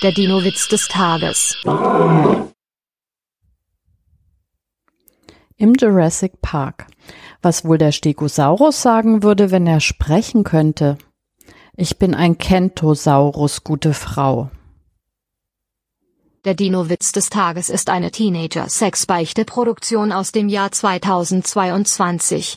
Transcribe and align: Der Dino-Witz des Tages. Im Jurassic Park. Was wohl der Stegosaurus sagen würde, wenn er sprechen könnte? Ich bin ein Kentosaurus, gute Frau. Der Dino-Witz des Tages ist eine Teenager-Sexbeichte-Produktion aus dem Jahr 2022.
Der 0.00 0.12
Dino-Witz 0.12 0.68
des 0.68 0.86
Tages. 0.86 1.56
Im 5.56 5.74
Jurassic 5.74 6.40
Park. 6.40 6.86
Was 7.42 7.64
wohl 7.64 7.78
der 7.78 7.90
Stegosaurus 7.90 8.80
sagen 8.80 9.24
würde, 9.24 9.50
wenn 9.50 9.66
er 9.66 9.80
sprechen 9.80 10.44
könnte? 10.44 10.98
Ich 11.76 11.98
bin 11.98 12.14
ein 12.14 12.38
Kentosaurus, 12.38 13.64
gute 13.64 13.92
Frau. 13.92 14.52
Der 16.44 16.54
Dino-Witz 16.54 17.10
des 17.10 17.28
Tages 17.28 17.68
ist 17.68 17.90
eine 17.90 18.12
Teenager-Sexbeichte-Produktion 18.12 20.12
aus 20.12 20.30
dem 20.30 20.48
Jahr 20.48 20.70
2022. 20.70 22.56